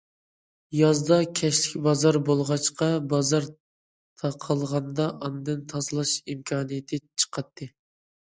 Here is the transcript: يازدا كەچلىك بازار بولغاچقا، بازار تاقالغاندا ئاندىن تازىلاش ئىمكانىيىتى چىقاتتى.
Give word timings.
يازدا 0.75 1.17
كەچلىك 1.39 1.83
بازار 1.87 2.17
بولغاچقا، 2.29 2.87
بازار 3.11 3.45
تاقالغاندا 4.23 5.05
ئاندىن 5.27 5.61
تازىلاش 5.75 6.17
ئىمكانىيىتى 6.31 7.03
چىقاتتى. 7.25 7.69